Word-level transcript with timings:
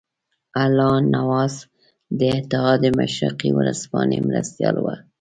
الله 0.63 0.93
نواز 1.15 1.53
د 2.19 2.21
اتحاد 2.37 2.81
مشرقي 2.99 3.49
ورځپاڼې 3.57 4.17
مرستیال 4.27 4.75
وو. 4.79 4.93